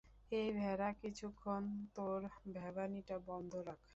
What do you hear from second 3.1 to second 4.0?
বন্ধ রাখ।